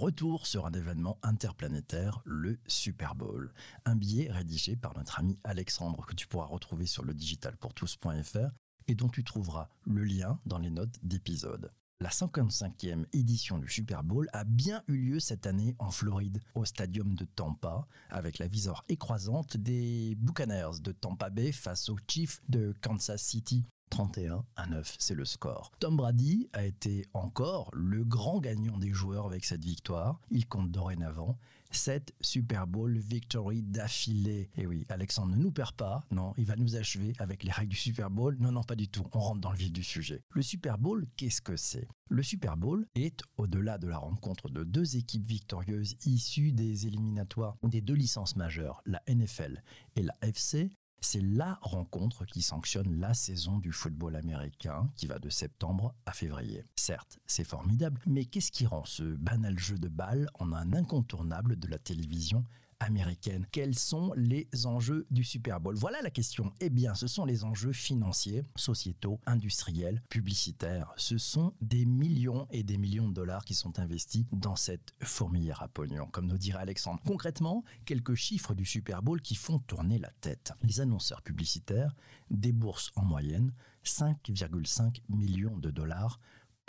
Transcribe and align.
Retour 0.00 0.46
sur 0.46 0.64
un 0.64 0.72
événement 0.72 1.18
interplanétaire, 1.22 2.22
le 2.24 2.58
Super 2.66 3.14
Bowl. 3.14 3.52
Un 3.84 3.96
billet 3.96 4.32
rédigé 4.32 4.74
par 4.74 4.96
notre 4.96 5.18
ami 5.18 5.38
Alexandre 5.44 6.06
que 6.06 6.14
tu 6.14 6.26
pourras 6.26 6.46
retrouver 6.46 6.86
sur 6.86 7.04
le 7.04 7.12
digitalpourtous.fr 7.12 8.48
et 8.88 8.94
dont 8.94 9.10
tu 9.10 9.24
trouveras 9.24 9.68
le 9.84 10.02
lien 10.04 10.40
dans 10.46 10.56
les 10.56 10.70
notes 10.70 10.96
d'épisode. 11.02 11.68
La 12.00 12.08
55e 12.08 13.04
édition 13.12 13.58
du 13.58 13.68
Super 13.68 14.02
Bowl 14.02 14.26
a 14.32 14.44
bien 14.44 14.82
eu 14.88 14.96
lieu 14.96 15.20
cette 15.20 15.46
année 15.46 15.76
en 15.78 15.90
Floride, 15.90 16.40
au 16.54 16.64
stadium 16.64 17.14
de 17.14 17.26
Tampa, 17.26 17.86
avec 18.08 18.38
la 18.38 18.46
viseur 18.46 18.86
écrasante 18.88 19.58
des 19.58 20.14
Buccaneers 20.16 20.80
de 20.80 20.92
Tampa 20.92 21.28
Bay 21.28 21.52
face 21.52 21.90
aux 21.90 21.98
Chiefs 22.08 22.40
de 22.48 22.74
Kansas 22.80 23.22
City. 23.22 23.66
31 23.90 24.44
à 24.56 24.66
9, 24.66 24.96
c'est 24.98 25.14
le 25.14 25.24
score. 25.24 25.72
Tom 25.80 25.96
Brady 25.96 26.48
a 26.52 26.64
été 26.64 27.06
encore 27.12 27.70
le 27.74 28.04
grand 28.04 28.40
gagnant 28.40 28.78
des 28.78 28.92
joueurs 28.92 29.26
avec 29.26 29.44
cette 29.44 29.64
victoire. 29.64 30.20
Il 30.30 30.46
compte 30.46 30.70
dorénavant 30.70 31.38
7 31.72 32.14
Super 32.20 32.66
Bowl 32.66 32.98
victory 32.98 33.62
d'affilée. 33.62 34.50
Et 34.56 34.66
oui, 34.66 34.86
Alexandre 34.88 35.36
ne 35.36 35.42
nous 35.42 35.52
perd 35.52 35.72
pas. 35.72 36.04
Non, 36.10 36.34
il 36.36 36.44
va 36.46 36.56
nous 36.56 36.76
achever 36.76 37.12
avec 37.18 37.44
les 37.44 37.50
règles 37.50 37.70
du 37.70 37.76
Super 37.76 38.10
Bowl. 38.10 38.36
Non, 38.40 38.52
non, 38.52 38.62
pas 38.62 38.76
du 38.76 38.88
tout. 38.88 39.04
On 39.12 39.20
rentre 39.20 39.40
dans 39.40 39.52
le 39.52 39.56
vif 39.56 39.72
du 39.72 39.84
sujet. 39.84 40.22
Le 40.30 40.42
Super 40.42 40.78
Bowl, 40.78 41.06
qu'est-ce 41.16 41.40
que 41.40 41.56
c'est? 41.56 41.86
Le 42.08 42.22
Super 42.22 42.56
Bowl 42.56 42.86
est, 42.96 43.22
au-delà 43.36 43.78
de 43.78 43.86
la 43.86 43.98
rencontre 43.98 44.48
de 44.48 44.64
deux 44.64 44.96
équipes 44.96 45.24
victorieuses 45.24 45.96
issues 46.04 46.52
des 46.52 46.86
éliminatoires 46.86 47.56
des 47.62 47.80
deux 47.80 47.94
licences 47.94 48.36
majeures, 48.36 48.82
la 48.84 49.00
NFL 49.08 49.62
et 49.94 50.02
la 50.02 50.16
FC, 50.22 50.70
c'est 51.00 51.22
la 51.22 51.58
rencontre 51.62 52.24
qui 52.24 52.42
sanctionne 52.42 53.00
la 53.00 53.14
saison 53.14 53.58
du 53.58 53.72
football 53.72 54.16
américain 54.16 54.90
qui 54.96 55.06
va 55.06 55.18
de 55.18 55.28
septembre 55.28 55.94
à 56.06 56.12
février. 56.12 56.64
Certes, 56.76 57.18
c'est 57.26 57.44
formidable, 57.44 58.00
mais 58.06 58.24
qu'est-ce 58.24 58.52
qui 58.52 58.66
rend 58.66 58.84
ce 58.84 59.02
banal 59.02 59.58
jeu 59.58 59.78
de 59.78 59.88
balle 59.88 60.28
en 60.34 60.52
un 60.52 60.72
incontournable 60.72 61.56
de 61.56 61.68
la 61.68 61.78
télévision 61.78 62.44
américaine. 62.80 63.46
Quels 63.52 63.78
sont 63.78 64.12
les 64.16 64.48
enjeux 64.64 65.06
du 65.10 65.22
Super 65.22 65.60
Bowl? 65.60 65.76
Voilà 65.76 66.02
la 66.02 66.10
question. 66.10 66.52
Eh 66.60 66.70
bien, 66.70 66.94
ce 66.94 67.06
sont 67.06 67.24
les 67.24 67.44
enjeux 67.44 67.72
financiers, 67.72 68.42
sociétaux, 68.56 69.20
industriels, 69.26 70.02
publicitaires. 70.08 70.92
Ce 70.96 71.18
sont 71.18 71.54
des 71.60 71.84
millions 71.84 72.48
et 72.50 72.62
des 72.62 72.78
millions 72.78 73.08
de 73.08 73.14
dollars 73.14 73.44
qui 73.44 73.54
sont 73.54 73.78
investis 73.78 74.24
dans 74.32 74.56
cette 74.56 74.94
fourmilière 75.02 75.62
à 75.62 75.68
pognon, 75.68 76.06
comme 76.06 76.26
nous 76.26 76.38
dirait 76.38 76.62
Alexandre. 76.62 77.00
Concrètement, 77.06 77.64
quelques 77.84 78.14
chiffres 78.14 78.54
du 78.54 78.64
Super 78.64 79.02
Bowl 79.02 79.20
qui 79.20 79.34
font 79.34 79.58
tourner 79.60 79.98
la 79.98 80.10
tête. 80.20 80.52
Les 80.62 80.80
annonceurs 80.80 81.22
publicitaires 81.22 81.94
déboursent 82.30 82.90
en 82.96 83.04
moyenne 83.04 83.52
5,5 83.84 85.02
millions 85.08 85.56
de 85.56 85.70
dollars 85.70 86.18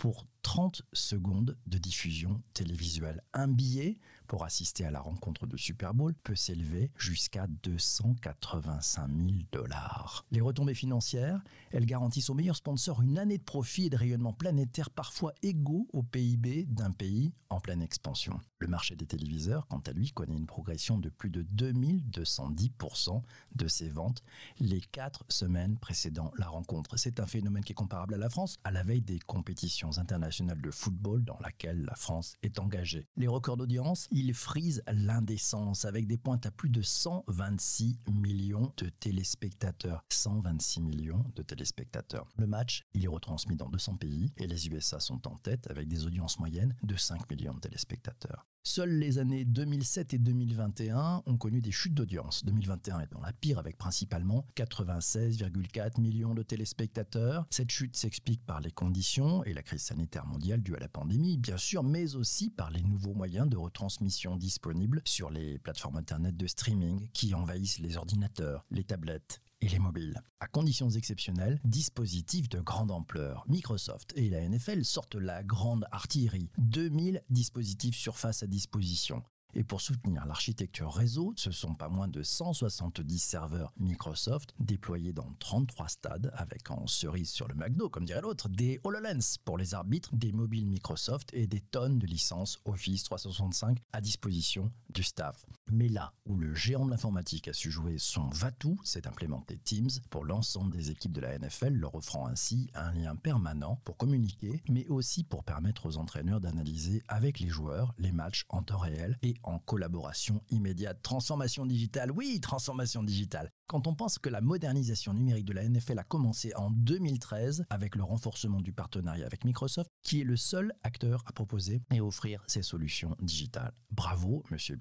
pour 0.02 0.26
30 0.42 0.82
secondes 0.92 1.56
de 1.68 1.78
diffusion 1.78 2.42
télévisuelle. 2.54 3.22
Un 3.34 3.46
billet 3.46 4.00
pour 4.32 4.44
assister 4.44 4.86
à 4.86 4.90
la 4.90 5.00
rencontre 5.02 5.46
de 5.46 5.58
Super 5.58 5.92
Bowl 5.92 6.14
peut 6.14 6.34
s'élever 6.34 6.90
jusqu'à 6.96 7.46
285 7.46 9.06
000 9.06 9.30
dollars. 9.52 10.24
Les 10.30 10.40
retombées 10.40 10.72
financières, 10.72 11.42
elles 11.70 11.84
garantissent 11.84 12.30
aux 12.30 12.34
meilleurs 12.34 12.56
sponsors 12.56 13.02
une 13.02 13.18
année 13.18 13.36
de 13.36 13.42
profit 13.42 13.84
et 13.84 13.90
de 13.90 13.96
rayonnement 13.98 14.32
planétaire 14.32 14.88
parfois 14.88 15.34
égaux 15.42 15.86
au 15.92 16.02
PIB 16.02 16.64
d'un 16.64 16.92
pays 16.92 17.34
en 17.50 17.60
pleine 17.60 17.82
expansion. 17.82 18.40
Le 18.58 18.68
marché 18.68 18.96
des 18.96 19.04
téléviseurs, 19.04 19.66
quant 19.66 19.82
à 19.86 19.92
lui, 19.92 20.12
connaît 20.12 20.36
une 20.36 20.46
progression 20.46 20.96
de 20.96 21.10
plus 21.10 21.28
de 21.28 21.42
2210% 21.42 23.22
de 23.54 23.68
ses 23.68 23.90
ventes 23.90 24.22
les 24.58 24.80
quatre 24.80 25.24
semaines 25.28 25.76
précédant 25.76 26.32
la 26.38 26.46
rencontre. 26.46 26.96
C'est 26.96 27.20
un 27.20 27.26
phénomène 27.26 27.64
qui 27.64 27.72
est 27.72 27.74
comparable 27.74 28.14
à 28.14 28.18
la 28.18 28.30
France, 28.30 28.56
à 28.64 28.70
la 28.70 28.82
veille 28.82 29.02
des 29.02 29.18
compétitions 29.18 29.98
internationales 29.98 30.62
de 30.62 30.70
football 30.70 31.22
dans 31.24 31.38
laquelle 31.40 31.82
la 31.82 31.96
France 31.96 32.36
est 32.42 32.58
engagée. 32.58 33.06
Les 33.16 33.28
records 33.28 33.58
d'audience, 33.58 34.08
il 34.22 34.34
frise 34.34 34.84
l'indécence 34.86 35.84
avec 35.84 36.06
des 36.06 36.16
pointes 36.16 36.46
à 36.46 36.52
plus 36.52 36.68
de 36.68 36.80
126 36.80 37.98
millions 38.12 38.72
de 38.76 38.88
téléspectateurs. 38.88 40.04
126 40.10 40.80
millions 40.80 41.24
de 41.34 41.42
téléspectateurs. 41.42 42.28
Le 42.36 42.46
match, 42.46 42.84
il 42.94 43.04
est 43.04 43.08
retransmis 43.08 43.56
dans 43.56 43.68
200 43.68 43.96
pays 43.96 44.32
et 44.36 44.46
les 44.46 44.68
USA 44.68 45.00
sont 45.00 45.26
en 45.26 45.36
tête 45.38 45.68
avec 45.70 45.88
des 45.88 46.06
audiences 46.06 46.38
moyennes 46.38 46.76
de 46.84 46.94
5 46.94 47.28
millions 47.30 47.54
de 47.54 47.60
téléspectateurs. 47.60 48.46
Seules 48.64 48.96
les 48.96 49.18
années 49.18 49.44
2007 49.44 50.14
et 50.14 50.18
2021 50.18 51.24
ont 51.26 51.36
connu 51.36 51.60
des 51.60 51.72
chutes 51.72 51.94
d'audience. 51.94 52.44
2021 52.44 53.00
est 53.00 53.12
dans 53.12 53.20
la 53.20 53.32
pire 53.32 53.58
avec 53.58 53.76
principalement 53.76 54.46
96,4 54.54 56.00
millions 56.00 56.32
de 56.32 56.44
téléspectateurs. 56.44 57.44
Cette 57.50 57.72
chute 57.72 57.96
s'explique 57.96 58.46
par 58.46 58.60
les 58.60 58.70
conditions 58.70 59.42
et 59.42 59.52
la 59.52 59.64
crise 59.64 59.82
sanitaire 59.82 60.26
mondiale 60.26 60.62
due 60.62 60.76
à 60.76 60.78
la 60.78 60.88
pandémie, 60.88 61.38
bien 61.38 61.56
sûr, 61.56 61.82
mais 61.82 62.14
aussi 62.14 62.50
par 62.50 62.70
les 62.70 62.82
nouveaux 62.82 63.14
moyens 63.14 63.48
de 63.48 63.56
retransmission 63.56 64.11
disponibles 64.36 65.02
sur 65.04 65.30
les 65.30 65.58
plateformes 65.58 65.96
Internet 65.96 66.36
de 66.36 66.46
streaming 66.46 67.08
qui 67.12 67.34
envahissent 67.34 67.78
les 67.78 67.96
ordinateurs, 67.96 68.64
les 68.70 68.84
tablettes 68.84 69.40
et 69.60 69.68
les 69.68 69.78
mobiles. 69.78 70.20
À 70.40 70.46
conditions 70.46 70.90
exceptionnelles, 70.90 71.60
dispositifs 71.64 72.48
de 72.48 72.60
grande 72.60 72.90
ampleur. 72.90 73.44
Microsoft 73.48 74.12
et 74.16 74.28
la 74.28 74.46
NFL 74.46 74.84
sortent 74.84 75.14
la 75.14 75.42
grande 75.42 75.86
artillerie. 75.92 76.50
2000 76.58 77.22
dispositifs 77.30 77.96
surface 77.96 78.42
à 78.42 78.46
disposition. 78.46 79.22
Et 79.54 79.64
pour 79.64 79.82
soutenir 79.82 80.24
l'architecture 80.24 80.92
réseau, 80.92 81.34
ce 81.36 81.50
sont 81.50 81.74
pas 81.74 81.88
moins 81.88 82.08
de 82.08 82.22
170 82.22 83.18
serveurs 83.18 83.72
Microsoft 83.78 84.54
déployés 84.58 85.12
dans 85.12 85.30
33 85.40 85.88
stades 85.88 86.32
avec 86.34 86.70
en 86.70 86.86
cerise 86.86 87.30
sur 87.30 87.48
le 87.48 87.54
McDo, 87.54 87.90
comme 87.90 88.06
dirait 88.06 88.22
l'autre, 88.22 88.48
des 88.48 88.80
HoloLens 88.82 89.36
pour 89.44 89.58
les 89.58 89.74
arbitres, 89.74 90.08
des 90.14 90.32
mobiles 90.32 90.66
Microsoft 90.66 91.28
et 91.34 91.46
des 91.46 91.60
tonnes 91.60 91.98
de 91.98 92.06
licences 92.06 92.60
Office 92.64 93.04
365 93.04 93.78
à 93.92 94.00
disposition 94.00 94.70
du 94.92 95.02
staff. 95.02 95.46
Mais 95.70 95.88
là 95.88 96.12
où 96.26 96.36
le 96.36 96.54
géant 96.54 96.84
de 96.84 96.90
l'informatique 96.90 97.48
a 97.48 97.52
su 97.52 97.70
jouer 97.70 97.96
son 97.98 98.28
va-tout, 98.28 98.78
c'est 98.84 99.06
implémenter 99.06 99.58
Teams 99.58 99.90
pour 100.10 100.24
l'ensemble 100.24 100.72
des 100.72 100.90
équipes 100.90 101.12
de 101.12 101.20
la 101.20 101.38
NFL, 101.38 101.72
leur 101.72 101.94
offrant 101.94 102.26
ainsi 102.26 102.70
un 102.74 102.92
lien 102.92 103.16
permanent 103.16 103.80
pour 103.84 103.96
communiquer, 103.96 104.62
mais 104.68 104.86
aussi 104.88 105.24
pour 105.24 105.44
permettre 105.44 105.86
aux 105.86 105.96
entraîneurs 105.96 106.40
d'analyser 106.40 107.02
avec 107.08 107.40
les 107.40 107.48
joueurs 107.48 107.94
les 107.98 108.12
matchs 108.12 108.44
en 108.48 108.62
temps 108.62 108.78
réel 108.78 109.18
et 109.22 109.34
en 109.42 109.58
collaboration 109.58 110.42
immédiate. 110.50 111.00
Transformation 111.02 111.66
digitale, 111.66 112.10
oui, 112.10 112.40
transformation 112.40 113.02
digitale. 113.02 113.50
Quand 113.66 113.86
on 113.86 113.94
pense 113.94 114.18
que 114.18 114.28
la 114.28 114.42
modernisation 114.42 115.14
numérique 115.14 115.46
de 115.46 115.54
la 115.54 115.66
NFL 115.66 115.98
a 115.98 116.04
commencé 116.04 116.52
en 116.56 116.70
2013 116.70 117.64
avec 117.70 117.96
le 117.96 118.02
renforcement 118.02 118.60
du 118.60 118.72
partenariat 118.72 119.24
avec 119.24 119.46
Microsoft, 119.46 119.90
qui 120.02 120.20
est 120.20 120.24
le 120.24 120.36
seul 120.36 120.74
acteur 120.82 121.22
à 121.26 121.32
proposer 121.32 121.80
et 121.90 122.00
offrir 122.00 122.42
ces 122.46 122.62
solutions 122.62 123.16
digitales. 123.20 123.72
Bravo, 123.90 124.42
monsieur 124.50 124.76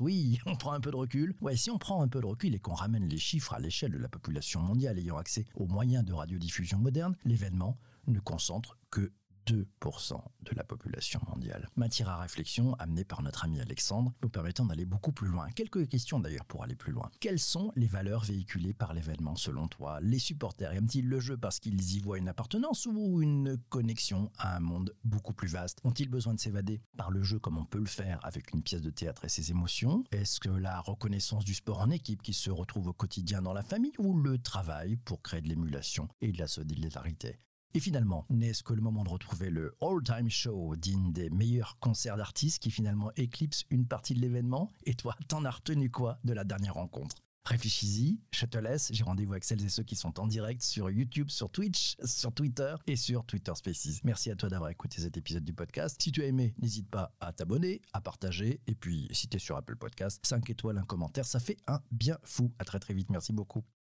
Oui, 0.00 0.38
on 0.46 0.56
prend 0.56 0.72
un 0.72 0.80
peu 0.80 0.90
de 0.90 0.96
recul. 0.96 1.34
Ouais, 1.40 1.56
si 1.56 1.70
on 1.70 1.78
prend 1.78 2.02
un 2.02 2.08
peu 2.08 2.20
de 2.20 2.26
recul 2.26 2.54
et 2.54 2.58
qu'on 2.58 2.74
ramène 2.74 3.08
les 3.08 3.18
chiffres 3.18 3.54
à 3.54 3.58
l'échelle 3.58 3.92
de 3.92 3.98
la 3.98 4.08
population 4.08 4.60
mondiale 4.60 4.98
ayant 4.98 5.16
accès 5.16 5.44
aux 5.54 5.66
moyens 5.66 6.04
de 6.04 6.12
radiodiffusion 6.12 6.78
modernes, 6.78 7.16
l'événement 7.24 7.78
ne 8.06 8.20
concentre 8.20 8.78
que 8.90 9.12
2% 9.48 10.20
de 10.42 10.54
la 10.54 10.64
population 10.64 11.20
mondiale. 11.28 11.68
Matière 11.76 12.10
à 12.10 12.20
réflexion 12.20 12.74
amenée 12.74 13.04
par 13.04 13.22
notre 13.22 13.44
ami 13.44 13.60
Alexandre, 13.60 14.12
nous 14.22 14.28
permettant 14.28 14.66
d'aller 14.66 14.84
beaucoup 14.84 15.12
plus 15.12 15.28
loin. 15.28 15.48
Quelques 15.50 15.88
questions 15.88 16.20
d'ailleurs 16.20 16.44
pour 16.44 16.62
aller 16.62 16.76
plus 16.76 16.92
loin. 16.92 17.10
Quelles 17.20 17.38
sont 17.38 17.72
les 17.76 17.86
valeurs 17.86 18.24
véhiculées 18.24 18.74
par 18.74 18.92
l'événement 18.92 19.36
selon 19.36 19.66
toi? 19.68 20.00
Les 20.02 20.18
supporters 20.18 20.72
aiment-ils 20.72 21.08
le 21.08 21.20
jeu 21.20 21.36
parce 21.38 21.60
qu'ils 21.60 21.96
y 21.96 22.00
voient 22.00 22.18
une 22.18 22.28
appartenance 22.28 22.86
ou 22.86 23.22
une 23.22 23.56
connexion 23.68 24.30
à 24.38 24.56
un 24.56 24.60
monde 24.60 24.94
beaucoup 25.04 25.32
plus 25.32 25.48
vaste? 25.48 25.78
Ont-ils 25.84 26.10
besoin 26.10 26.34
de 26.34 26.40
s'évader 26.40 26.82
par 26.96 27.10
le 27.10 27.22
jeu 27.22 27.38
comme 27.38 27.56
on 27.56 27.64
peut 27.64 27.80
le 27.80 27.86
faire 27.86 28.20
avec 28.22 28.52
une 28.52 28.62
pièce 28.62 28.82
de 28.82 28.90
théâtre 28.90 29.24
et 29.24 29.28
ses 29.28 29.50
émotions? 29.50 30.04
Est-ce 30.12 30.40
que 30.40 30.50
la 30.50 30.80
reconnaissance 30.80 31.44
du 31.44 31.54
sport 31.54 31.80
en 31.80 31.90
équipe 31.90 32.22
qui 32.22 32.34
se 32.34 32.50
retrouve 32.50 32.88
au 32.88 32.92
quotidien 32.92 33.40
dans 33.40 33.54
la 33.54 33.62
famille 33.62 33.94
ou 33.98 34.18
le 34.18 34.38
travail 34.38 34.96
pour 34.96 35.22
créer 35.22 35.40
de 35.40 35.48
l'émulation 35.48 36.08
et 36.20 36.32
de 36.32 36.38
la 36.38 36.46
solidarité? 36.46 37.38
Et 37.74 37.80
finalement, 37.80 38.26
n'est-ce 38.30 38.62
que 38.62 38.72
le 38.72 38.80
moment 38.80 39.04
de 39.04 39.10
retrouver 39.10 39.50
le 39.50 39.76
all-time 39.80 40.30
show 40.30 40.74
digne 40.76 41.12
des 41.12 41.30
meilleurs 41.30 41.78
concerts 41.78 42.16
d'artistes 42.16 42.62
qui 42.62 42.70
finalement 42.70 43.12
éclipse 43.16 43.64
une 43.70 43.86
partie 43.86 44.14
de 44.14 44.20
l'événement? 44.20 44.70
Et 44.84 44.94
toi, 44.94 45.16
t'en 45.28 45.44
as 45.44 45.50
retenu 45.50 45.90
quoi 45.90 46.18
de 46.24 46.32
la 46.32 46.44
dernière 46.44 46.74
rencontre? 46.74 47.16
Réfléchis-y, 47.44 48.20
je 48.30 48.44
te 48.44 48.58
laisse, 48.58 48.90
j'ai 48.92 49.04
rendez-vous 49.04 49.32
avec 49.32 49.44
celles 49.44 49.64
et 49.64 49.70
ceux 49.70 49.82
qui 49.82 49.96
sont 49.96 50.20
en 50.20 50.26
direct 50.26 50.62
sur 50.62 50.90
YouTube, 50.90 51.30
sur 51.30 51.50
Twitch, 51.50 51.96
sur 52.04 52.30
Twitter 52.32 52.74
et 52.86 52.96
sur 52.96 53.24
Twitter 53.24 53.52
Spaces. 53.54 54.04
Merci 54.04 54.30
à 54.30 54.36
toi 54.36 54.50
d'avoir 54.50 54.68
écouté 54.68 55.00
cet 55.00 55.16
épisode 55.16 55.44
du 55.44 55.54
podcast. 55.54 55.96
Si 55.98 56.12
tu 56.12 56.22
as 56.22 56.26
aimé, 56.26 56.54
n'hésite 56.58 56.90
pas 56.90 57.14
à 57.20 57.32
t'abonner, 57.32 57.80
à 57.94 58.02
partager 58.02 58.60
et 58.66 58.74
puis 58.74 59.08
si 59.12 59.28
tu 59.28 59.38
sur 59.38 59.56
Apple 59.56 59.76
Podcast, 59.76 60.20
5 60.26 60.50
étoiles, 60.50 60.76
un 60.76 60.84
commentaire, 60.84 61.24
ça 61.24 61.40
fait 61.40 61.56
un 61.66 61.80
bien 61.90 62.18
fou. 62.22 62.52
À 62.58 62.64
très 62.64 62.80
très 62.80 62.92
vite, 62.92 63.08
merci 63.08 63.32
beaucoup. 63.32 63.64